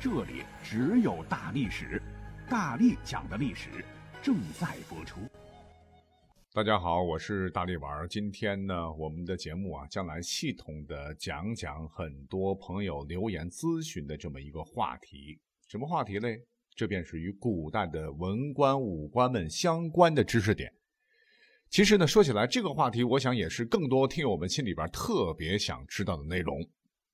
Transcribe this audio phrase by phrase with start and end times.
[0.00, 2.00] 这里只有大历史，
[2.48, 3.84] 大力讲的历史
[4.22, 5.18] 正在播出。
[6.54, 8.06] 大家好，我是大力丸。
[8.08, 15.36] 今天呢，我们的节目啊，将来系统的讲讲很多朋友留言咨询的这么一个话题。
[15.66, 16.44] 什么话题嘞？
[16.76, 20.72] 这便是与古代的文官武官们相关的知识点。
[21.70, 26.56] 其实呢，说起来这个话题，我想也是更多听友们心里边特别想知道的内容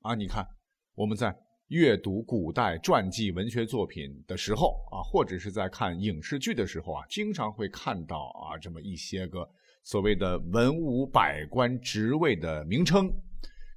[0.02, 0.14] 啊。
[0.14, 0.46] 你看，
[0.94, 1.34] 我们在。
[1.68, 9.48] 阅读古代传记文学作品的时候啊，或者是在看影视剧的时候啊，经常会看到啊这么一些个
[9.82, 13.10] 所谓的文武百官职位的名称，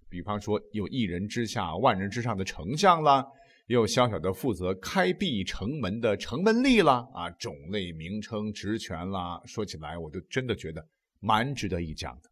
[0.10, 3.26] 比方说有一人之下万人之上的丞相啦，
[3.68, 10.86] 有小小的负责开闭城门的城门吏啦，啊种类名称职权啦，说起来我就真的觉得
[11.22, 12.30] 蛮值得一讲的。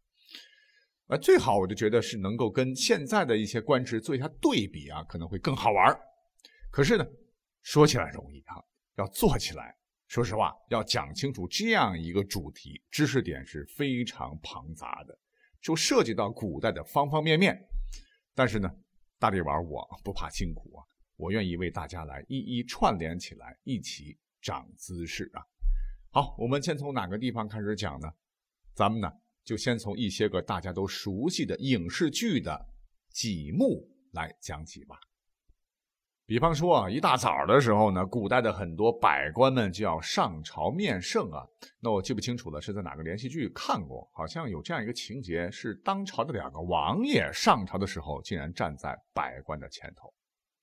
[1.08, 5.96] 呃，最好我就觉得是能够跟现在的一些官职做一下对比啊，可能会更好玩
[6.68, 7.06] 可是呢，
[7.62, 8.56] 说起来容易啊，
[8.96, 9.76] 要做起来，
[10.08, 15.16] 说实话，要讲清楚这样一个主题，知识点是非常庞杂的，
[15.62, 17.56] 就涉及到古代的方方面面。
[18.34, 18.68] 但是呢，
[19.20, 20.82] 大力丸我不怕辛苦啊，
[21.16, 25.40] 我愿意为大家来一一串联起来，一起长姿势啊。
[26.10, 28.08] 好，我们先从哪个地方开始讲呢？
[28.74, 29.08] 咱们呢？
[29.46, 32.66] 就先从一些个大家都熟悉的影视剧的
[33.10, 34.98] 几幕来讲起吧。
[36.26, 41.46] 比方说啊，一大早的时候呢，古代的很多百官们就要上朝面圣啊。
[41.78, 44.10] 那我记不清楚了，是在哪个连续剧看过？
[44.12, 50.12] 好像有这样一个情节，是当朝的两个王爷上朝的时候，竟然站在百官的前头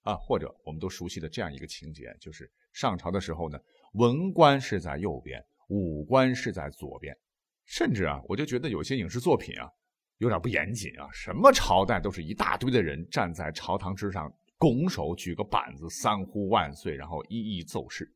[0.02, 0.14] 啊。
[0.16, 3.58] 或者我们都熟悉的这样一个情节，就是上朝的时候呢，
[3.94, 7.18] 文官是在右边，武官是在左边。
[7.66, 9.70] 甚至啊，我就觉得有些影视作品啊，
[10.18, 11.10] 有点不严谨啊。
[11.12, 18.14] 什么朝代都是一大堆的人站在朝堂之上，拱手举个板子，三呼万岁，然后一一奏事。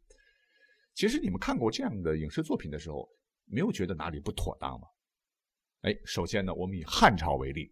[0.93, 3.09] 其实你们看过这样的影视作品的时候，
[3.45, 4.87] 没有觉得哪里不妥当吗？
[5.81, 7.71] 哎，首先呢，我们以汉朝为例，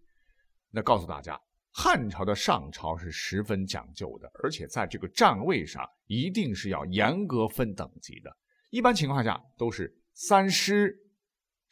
[0.71, 1.39] 那告诉大家，
[1.71, 8.37] 汉朝的上朝是十分讲究的，而且在这个站位上一定是要严格分等级的。
[8.69, 11.01] 一般情况下都是三师。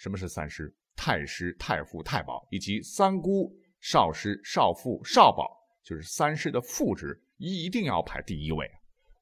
[0.03, 0.69] 什么是三师？
[0.97, 3.49] 太师、太傅、太保，以及三姑、
[3.79, 5.49] 少师、少妇、少保，
[5.81, 8.69] 就是三师的副职，一定要排第一位。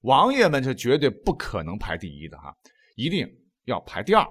[0.01, 2.51] 王爷们是绝对不可能排第一的哈，
[2.95, 3.31] 一定
[3.65, 4.27] 要排第二。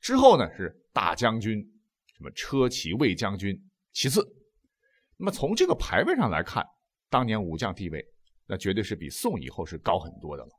[0.00, 1.60] 之后呢是大将军，
[2.16, 3.56] 什么车骑卫将军，
[3.92, 4.20] 其次。
[5.16, 6.66] 那么从这个排位上来看，
[7.08, 8.04] 当年武将地位，
[8.48, 10.50] 那绝对是比宋以后是高很多的了。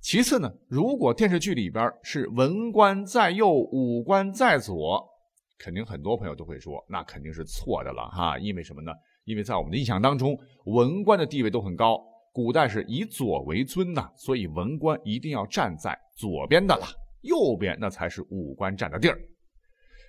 [0.00, 5.06] 其次呢，如果电视剧里边是文官在右，武官在左，
[5.58, 8.38] 肯定很多朋友都会说，那肯定是错的了哈。
[8.38, 8.90] 因为什么呢？
[9.24, 12.02] 因为在我们的印象当中，文官的地位都很高，
[12.32, 16.86] 古代是以左为尊呐，所以文官一定要站在左边的了，
[17.20, 19.20] 右边那才是武官占的地儿。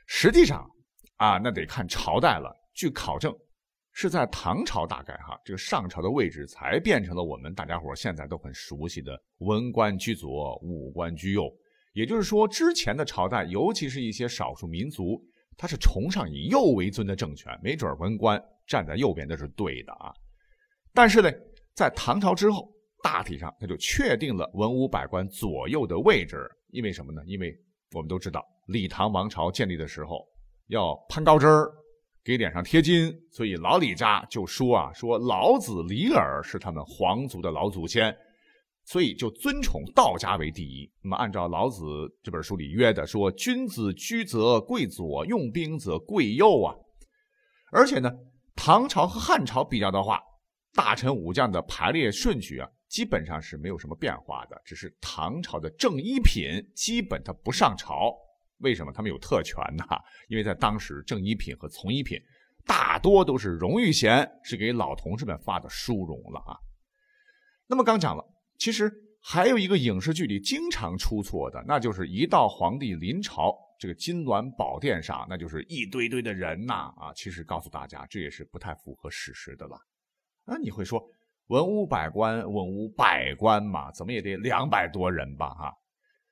[0.07, 0.65] 实际上
[1.17, 2.49] 啊，那得看朝代了。
[2.73, 3.35] 据考证。
[4.01, 11.47] 是在唐朝，大概哈，这个上朝的位置才变成了我们大家伙现在都很熟悉的文官居左，武官居右。
[11.93, 15.23] 也就是说，之前的朝代，尤其是一些少数民族，
[15.55, 20.11] 他是崇尚以右为尊的政权，没准文官站在右边那是对的啊。
[20.95, 21.31] 但是呢，
[21.75, 22.73] 在唐朝之后，
[23.03, 26.49] 大体上他就确定了文武百官左右的位置。
[26.71, 27.21] 因为什么呢？
[27.27, 27.55] 因为
[27.93, 30.27] 我们都知道，李唐王朝建立的时候
[30.69, 31.71] 要攀高枝儿。
[32.23, 38.15] 给脸上贴金，所以老李家就说啊，说老子、李耳是他们皇族的老祖先，
[38.85, 40.91] 所以就尊崇道家为第一。
[41.01, 41.83] 那么按照老子
[42.21, 46.75] 这本书里约的，说君子居则贵左，用兵则贵右啊。
[47.71, 48.11] 而且呢，
[48.55, 50.21] 唐朝和汉朝比较的话，
[50.73, 56.43] 大臣武将的排列顺序啊，基本上是没有什么变化的，只是唐朝的正一品
[56.75, 58.13] 基本他不上朝。
[58.61, 59.85] 为什么他们有特权呢？
[60.27, 62.19] 因为在当时，正一品和从一品
[62.65, 66.57] 大多都是荣誉衔，是给老同志们发的殊荣了啊。
[67.67, 68.23] 那么刚讲了，
[68.57, 68.91] 其实
[69.21, 77.13] 还有一个影视剧里经常出错的，那就是一到皇帝临朝，这个金銮宝殿上，那就是一堆堆的人呐啊。
[77.15, 79.75] 其实告诉大家，这也是不太符合史实的了。
[80.45, 81.03] 啊，你会说，
[81.47, 85.49] 文武百官，文武百官嘛，怎么也得两百多人吧？
[85.55, 85.73] 哈，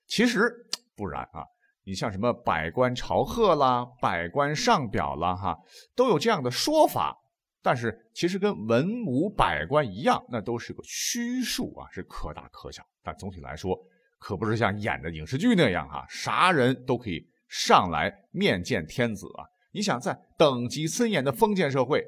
[0.07, 0.51] 其实
[0.95, 1.43] 不然啊。
[1.89, 5.57] 你像什么百官朝贺啦，百官上表啦，哈，
[5.95, 7.17] 都有这样的说法。
[7.63, 12.83] 但是其实跟文武百官一样，那都是个虚数啊，是可大可小。
[13.01, 13.75] 但总体来说，
[14.19, 19.41] 可不是像演的影视剧那样哈，啥人都可以上来面见天子啊。
[19.71, 22.05] 你想在等级森严的封建社会，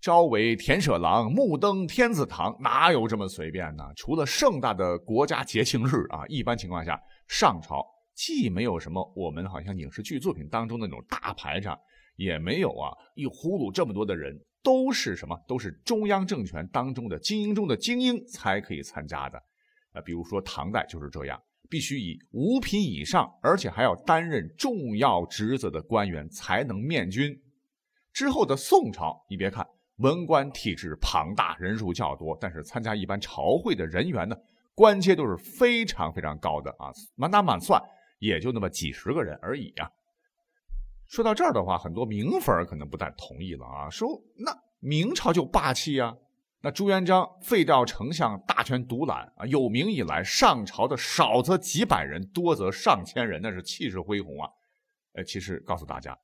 [0.00, 3.84] 朝为田舍郎，暮登天子堂，哪有这么随便呢？
[3.94, 7.86] 除了盛大的国家节庆日啊，一般情况下上朝。
[8.14, 11.78] 既没有什么我们好像影视剧作品当中那种大排场，
[12.16, 15.36] 也没有啊一呼噜这么多的人，都是什么？
[15.48, 19.42] 都是中央政权当中的精英中的精英才可以参加的。
[19.92, 27.34] 呃，比如说唐代就是这样，必须以五品以上，而且还要担任重要职责的官员才能面君。
[28.12, 29.66] 之后的宋朝，你别看
[29.96, 34.36] 文官体制庞大，人数较多，但是参加一般朝会的人员呢，
[34.74, 37.82] 官阶都是非常非常高的啊，满打满算。
[38.22, 39.90] 也就那么几十个人而已呀。
[41.08, 46.16] 说到这儿的话，很多明粉可能不太同意了啊，说那明朝就霸气呀，
[46.60, 54.48] 那朱元璋废掉丞相，大权独揽啊，有名以来上朝的少则几百人，多则上千人，那是气势恢宏啊。
[55.14, 56.16] 呃，其实告诉大家，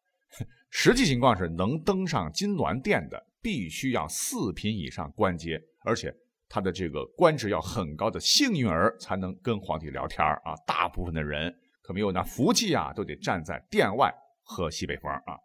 [0.71, 6.15] 实际情况是能登上金銮殿的，必须要四品以上官阶，而且
[6.49, 10.55] 他的这个官职要很高的幸运儿才能跟皇帝聊天啊。
[10.65, 11.55] 大部分的人。
[11.89, 15.39] 可没有那福气啊，都得站在殿外喝西北风啊。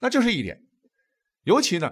[0.00, 0.60] 那这是一点。
[1.44, 1.88] 尤其呢，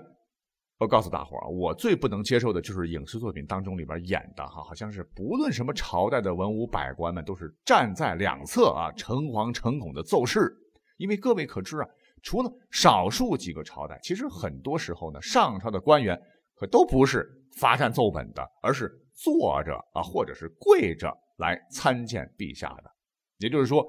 [0.78, 10.52] 我告诉大伙儿，我最不能接受的就是影视作品当中里边演的哈，好像是不论什么朝代的文武百官们都是站在两侧啊，诚惶诚恐的奏事。
[10.96, 11.88] 因为各位可知啊，
[12.24, 16.20] 除了少数几个朝代，其实很多时候呢，上朝的官员
[16.56, 17.24] 可都不是
[17.56, 22.90] 罚站奏本的，而是坐着啊，或者是跪着来参见陛下的。
[23.38, 23.86] 也就是说，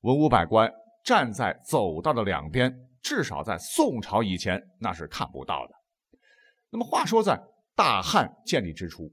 [0.00, 0.72] 文武百官
[1.04, 5.74] 站在走道的两边，至少在宋朝以前那是看不到的。
[6.70, 7.40] 那么话说，在
[7.74, 9.12] 大汉建立之初，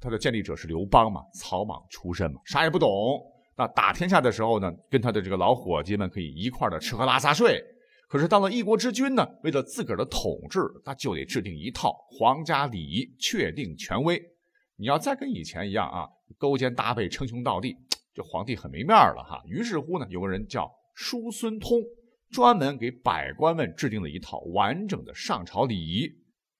[0.00, 2.90] 他的建立者是刘邦嘛，草莽出身嘛，啥也不懂。
[3.56, 7.62] 那打天下的时候呢，跟他的这个老伙计们可以一块的吃喝拉撒睡。
[8.08, 14.20] 可是到了一国之君呢，为了自个儿的统治，那就得制定一套皇家礼仪，确定权威。
[14.76, 17.76] 你要再跟以前一样啊，勾肩搭背，称兄道弟。
[18.14, 21.80] 这皇帝很没面了哈，于是乎呢，有个人叫叔孙通，
[22.30, 26.08] 专门给百官们制定了一套完整的上朝礼仪。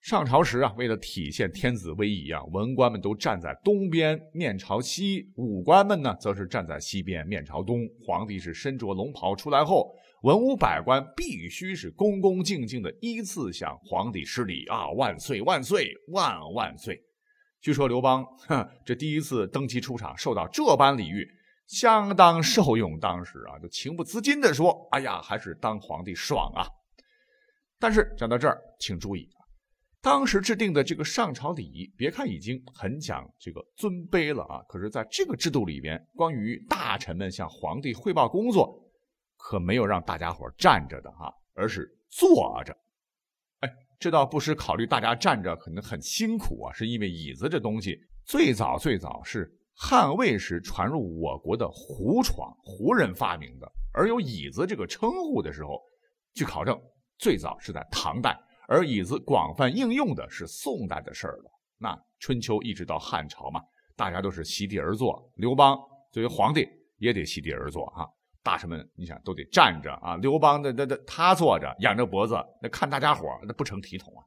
[0.00, 7.87] 上朝时啊，为了体现天子威仪啊，文官们都站在东边面朝西，武官们呢则是站在西边面朝东。
[8.00, 16.99] 皇帝是身着龙袍出来后，文武百官必须是恭恭敬敬的依次向皇帝施礼啊，万岁万岁万万岁！
[17.61, 18.25] 据说刘邦
[18.87, 21.29] 这第一次登基出场，受到这般礼遇。
[21.70, 26.67] 相当受用，当时啊，就情不自禁地说：“哎呀，还是当皇帝爽啊！”
[27.78, 29.46] 但是讲到这儿，请注意啊，
[30.00, 38.76] 当时制定的这个上朝礼仪，别看已经很讲这个尊卑了啊，可是在这个制度里边，关于大臣们向皇帝汇报工作，
[39.37, 42.76] 可没有让大家伙站着的哈，而是坐着。
[43.61, 49.56] 哎，这倒不是考虑大家站着可能很辛苦啊，是因为椅子这东西最早最早是。
[49.82, 55.81] 汉魏时传入我国的胡床，胡人发明的，而有椅子这个称呼的时候，
[56.34, 56.79] 据考证，
[57.19, 61.51] 最早是在唐代，而椅子广泛应用的是宋代的事儿了。
[61.79, 63.58] 那春秋一直到汉朝嘛，
[63.96, 65.75] 大家都是席地而坐，刘邦
[66.13, 66.69] 作为皇帝
[66.99, 68.06] 也得席地而坐哈，
[68.43, 74.20] 大臣们你想都得站着啊，刘邦的那那他坐着仰着脖子，那看大家伙那不成体统啊。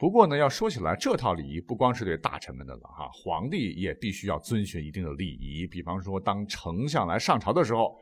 [0.00, 5.66] 不过呢，要说起来，这套礼仪不光是对大臣们的了哈，皇帝也必须要遵循一定的礼仪。
[5.66, 7.94] 比方说，当丞相来上朝的时候，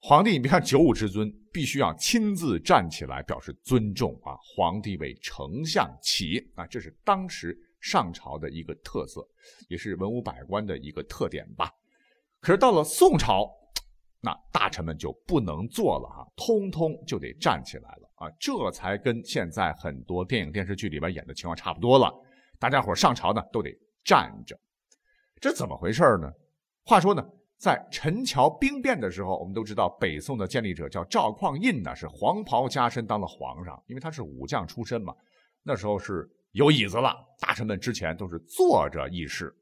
[0.00, 4.34] 皇帝你别看九五之尊，必须要亲自站起来表示尊重啊。
[4.42, 9.24] 皇帝为丞相起啊，这是当时上朝的一个特色，
[9.68, 11.70] 也是文武百官的一个特点吧。
[12.40, 13.48] 可是到了宋朝。
[14.20, 18.30] 那大臣们就不能坐了哈，通通就得站起来了啊！
[18.40, 22.12] 这才跟现在很多电影电视剧里边演的情况差不多了。
[22.58, 23.70] 大家伙上朝呢都得
[24.04, 24.58] 站着，
[25.40, 26.28] 这怎么回事呢？
[26.84, 27.24] 话说呢，
[27.58, 35.14] 在陈桥兵变的时候，我们都知道北宋的建立者叫赵匡胤呢，是黄袍加身当了皇上，因为他是武将出身嘛。
[35.62, 39.54] 那时候是有椅子了，大臣们之前都是坐着议事。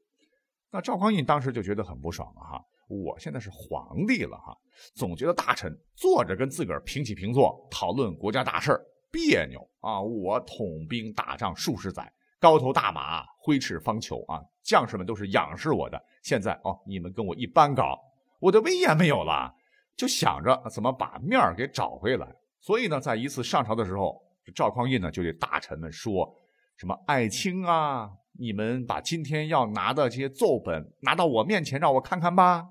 [0.71, 2.63] 那赵匡胤当时就觉得很不爽了哈。
[2.87, 4.55] 我现在是皇帝了哈，
[4.95, 8.79] 总觉得大臣坐着跟自个儿平起平坐讨论国家大事
[9.11, 10.01] 别扭啊！
[10.01, 14.41] 我统兵打仗数十载，高头大马，挥斥方遒啊！
[14.63, 16.01] 将士们都是仰视我的。
[16.23, 17.97] 现在哦，你们跟我一般高，
[18.39, 19.53] 我的威严没有了，
[19.95, 22.27] 就想着怎么把面儿给找回来。
[22.59, 24.21] 所以呢，在一次上朝的时候，
[24.53, 26.29] 赵匡胤呢就对大臣们说
[26.75, 32.67] ：“什么爱卿啊，你们把今天要拿的这些奏本拿到我面前，让我看看吧。”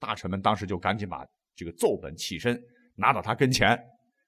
[0.00, 2.60] 大臣们当时就赶紧把这个奏本起身
[2.96, 3.78] 拿到他跟前。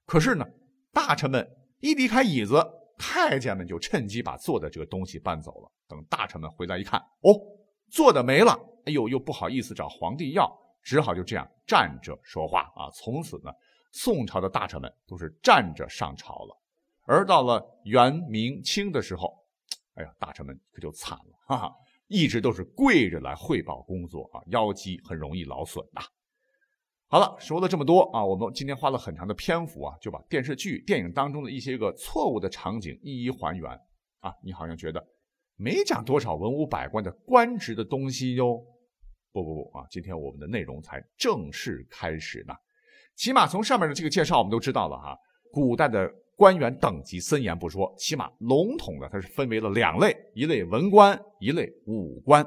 [0.06, 0.46] 可是呢，
[0.92, 1.44] 大臣们
[1.80, 2.64] 一离开椅子。
[2.98, 5.72] 太监们就趁机把做的这个东西搬走了。
[5.88, 7.34] 等大臣们回来一看，哦，
[7.90, 8.52] 做的没了。
[8.84, 10.48] 哎呦，又不好意思找皇帝要，
[10.82, 12.88] 只好就这样站着说话啊。
[12.94, 13.50] 从此呢，
[13.90, 16.56] 宋朝的大臣们都是站着上朝了。
[17.04, 19.36] 而到了元、明、清的时候，
[19.94, 21.74] 哎呀，大臣们可就惨了，哈哈，
[22.12, 26.02] 一直都是跪着来汇报工作啊，腰肌很容易劳损的。
[27.08, 33.70] 好了，说了这么多啊，我们今天花了很长的篇幅啊，就把电视剧、电影当中的一些个错误的场景一一还原
[34.20, 34.30] 啊。
[34.44, 35.02] 你好像觉得
[35.56, 38.62] 没讲多少文武百官的官职的东西哟？
[39.32, 42.54] 不不不啊，今天我们的内容才正式开始呢。
[43.16, 45.16] 起码从上面的这个介绍，我们都知道了哈。
[45.50, 46.10] 古代的
[46.42, 52.44] 官员等级森严不说，起码笼统的它是分为了两类：一类文官，一类武官。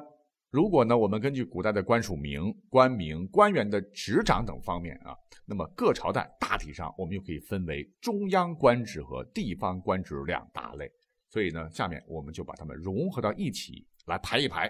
[0.49, 10.91] 如果呢，我们根据古代的官署名、官名、官员的职掌等方面啊，那么各朝代大体上我们又可以分为中央官职和地方官职两大类。
[11.29, 14.69] 所以呢，下面我们就把它们融合到一起来排一排。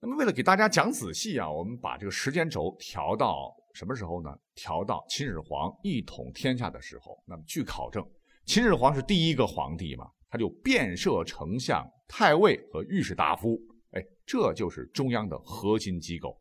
[0.00, 4.36] 那么为了给大家讲仔细啊，我们把这个时间轴调到什么时候呢？
[4.56, 7.16] 调到秦始皇一统天下的时候。
[7.24, 8.04] 那么据考证，
[8.44, 13.56] 秦始皇是第一个皇帝嘛，他就遍设丞相、太尉和御史大夫。
[13.92, 16.36] 哎，这就是中央的核心机构。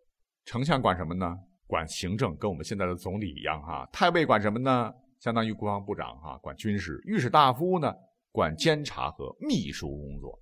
[0.45, 1.37] 丞相管什么呢？
[1.67, 3.87] 管行政，跟我们现在的总理一样哈。
[3.93, 4.91] 太尉管什么呢？
[5.19, 6.99] 相当于国防部长哈，管军事。
[7.05, 7.93] 御史大夫呢，
[8.31, 10.41] 管监察和秘书工作。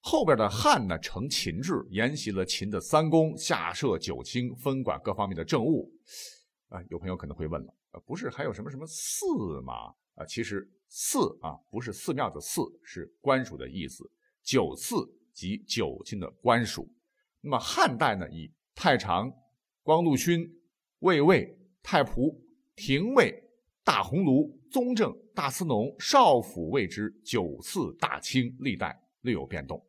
[0.00, 5.92] 后边的汉呢，承秦制，沿袭了秦的三公，下设九卿，分管各方面的政务。
[6.68, 7.74] 啊，有朋友可能会问了，
[8.06, 9.72] 不是还有什么什么寺吗？
[10.14, 14.10] 啊，其实寺啊，不是寺庙的寺，是官署的意思。
[14.42, 14.94] 九寺。
[15.38, 16.92] 及九卿的官署，
[17.40, 19.32] 那么汉代呢，以太常、
[19.84, 20.44] 光禄勋、
[20.98, 22.36] 卫尉、太仆、
[22.74, 23.40] 廷尉、
[23.84, 29.80] 大鸿胪、宗正、大司农、少府谓之九次大卿，历代略有变动。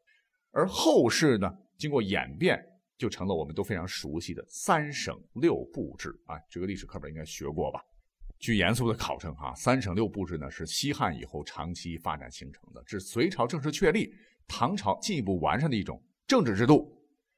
[0.51, 2.63] 而后世呢，经过演变，
[2.97, 6.35] 就成了我们都非常熟悉的三省六部制啊。
[6.49, 7.81] 这个历史课本应该学过吧？
[8.39, 14.13] 据严肃的考证，哈，三省六部制呢是西汉以后长期发展形成的，至隋朝正式确立。
[14.47, 16.91] 唐朝进一步完善的一种政治制度，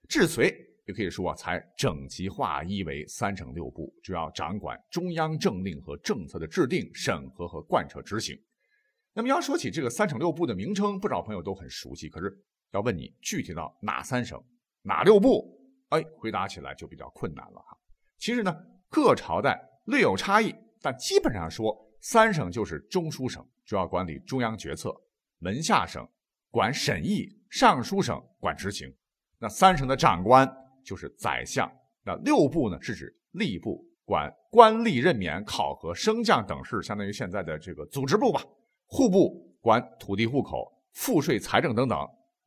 [0.08, 0.56] 至隋
[0.88, 8.39] 也可以说啊，才整齐划一为三省六部，主要掌管中央政令和政策的制定、审核和贯彻执行。
[9.13, 12.08] 那么要说起这个三省六部的名称，不少朋友都很熟悉。
[12.08, 12.34] 可是
[12.71, 14.41] 要问你具体到哪三省、
[14.81, 15.59] 哪六部，
[15.89, 17.77] 哎，回答起来就比较困难了哈。
[18.17, 18.55] 其实呢，
[18.89, 24.89] 各朝代略有差异，但基本上说，三省就是中书省，主要管理中央决策；
[25.39, 26.07] 门下省。
[26.53, 28.93] 管审议，尚书省管执行，
[29.39, 30.45] 那三省的长官
[30.83, 31.71] 就是宰相。
[32.03, 38.43] 那六部呢，是指吏部，管官吏任免、考核、升降等事，相当于现在的这个组织部吧。
[38.87, 41.97] 户部管土地、户口、赋税、财政等等。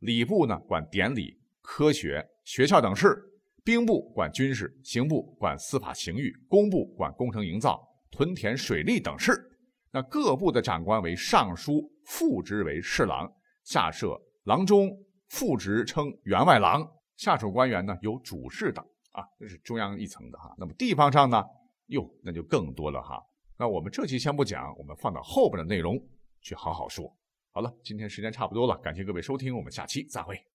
[0.04, 3.16] 礼部呢，管典礼、科学、学校等事。
[3.64, 9.32] 兵部管军事，刑部管司法、刑狱，工部管工程营造、屯田、水利等事。
[9.90, 13.26] 那各部的长官为尚书，副职为侍郎。
[13.62, 14.90] 下设郎中，
[15.28, 16.86] 副职称员外郎。
[17.16, 20.54] 下属官员呢有主事等啊，这是中央一层的哈。
[20.58, 21.42] 那么地方上呢，
[21.86, 23.18] 哟，那就更多了哈。
[23.56, 25.98] 那我们这期先不讲，我们放到后边的内容
[26.42, 27.10] 去好好说。
[27.56, 30.44] 好了，今天时间差不多了，感谢各位收听，我们下期再会。